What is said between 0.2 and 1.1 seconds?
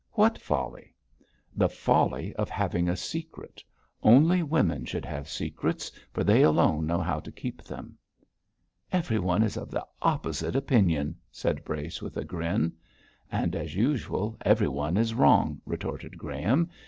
folly?'